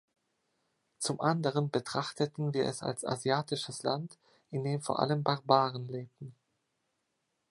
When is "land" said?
3.83-4.17